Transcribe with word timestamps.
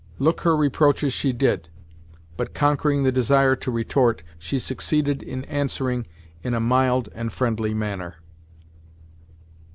Look 0.17 0.41
her 0.41 0.57
reproaches 0.57 1.13
she 1.13 1.31
did, 1.31 1.69
but 2.35 2.55
conquering 2.55 3.03
the 3.03 3.11
desire 3.11 3.55
to 3.57 3.69
retort, 3.69 4.23
she 4.39 4.57
succeeded 4.57 5.21
in 5.21 5.45
answering 5.45 6.07
in 6.41 6.55
a 6.55 6.59
mild 6.59 7.09
and 7.13 7.31
friendly 7.31 7.75
manner. 7.75 8.15